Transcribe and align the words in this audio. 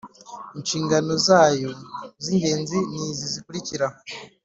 Inshingano 0.57 1.11
zayo 1.27 1.69
z 2.23 2.25
ingenzi 2.33 2.77
ni 2.91 3.01
izi 3.09 3.25
zikurikira 3.33 3.85